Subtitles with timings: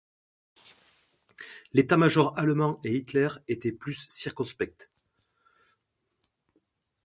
[1.73, 4.89] L'état-major allemand et Hitler étaient plus circonspects.